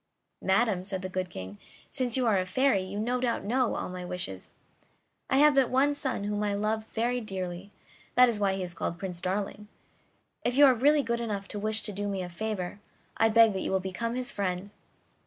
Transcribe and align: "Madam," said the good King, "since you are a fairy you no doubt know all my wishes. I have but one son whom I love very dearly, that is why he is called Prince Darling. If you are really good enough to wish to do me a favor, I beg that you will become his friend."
"Madam," 0.41 0.83
said 0.83 1.03
the 1.03 1.09
good 1.09 1.29
King, 1.29 1.59
"since 1.91 2.17
you 2.17 2.25
are 2.25 2.39
a 2.39 2.43
fairy 2.47 2.81
you 2.81 2.99
no 2.99 3.19
doubt 3.21 3.43
know 3.43 3.75
all 3.75 3.87
my 3.87 4.03
wishes. 4.03 4.55
I 5.29 5.37
have 5.37 5.53
but 5.53 5.69
one 5.69 5.93
son 5.93 6.23
whom 6.23 6.41
I 6.41 6.55
love 6.55 6.87
very 6.87 7.21
dearly, 7.21 7.71
that 8.15 8.27
is 8.27 8.39
why 8.39 8.55
he 8.55 8.63
is 8.63 8.73
called 8.73 8.97
Prince 8.97 9.21
Darling. 9.21 9.67
If 10.43 10.57
you 10.57 10.65
are 10.65 10.73
really 10.73 11.03
good 11.03 11.19
enough 11.21 11.47
to 11.49 11.59
wish 11.59 11.83
to 11.83 11.91
do 11.91 12.07
me 12.07 12.23
a 12.23 12.29
favor, 12.29 12.79
I 13.17 13.29
beg 13.29 13.53
that 13.53 13.61
you 13.61 13.69
will 13.69 13.79
become 13.79 14.15
his 14.15 14.31
friend." 14.31 14.71